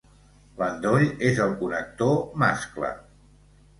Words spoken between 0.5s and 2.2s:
L'endoll és el connector